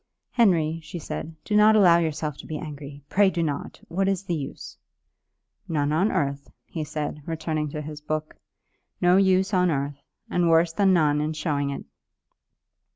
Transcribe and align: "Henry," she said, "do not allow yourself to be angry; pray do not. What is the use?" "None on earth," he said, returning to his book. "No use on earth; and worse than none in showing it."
"Henry," 0.31 0.79
she 0.81 0.97
said, 0.97 1.35
"do 1.45 1.55
not 1.55 1.75
allow 1.75 1.99
yourself 1.99 2.35
to 2.37 2.47
be 2.47 2.57
angry; 2.57 3.03
pray 3.07 3.29
do 3.29 3.43
not. 3.43 3.79
What 3.87 4.07
is 4.07 4.23
the 4.23 4.33
use?" 4.33 4.75
"None 5.67 5.91
on 5.91 6.11
earth," 6.11 6.49
he 6.65 6.83
said, 6.83 7.21
returning 7.27 7.69
to 7.69 7.83
his 7.83 8.01
book. 8.01 8.35
"No 8.99 9.17
use 9.17 9.53
on 9.53 9.69
earth; 9.69 10.01
and 10.27 10.49
worse 10.49 10.73
than 10.73 10.91
none 10.91 11.21
in 11.21 11.33
showing 11.33 11.69
it." 11.69 11.85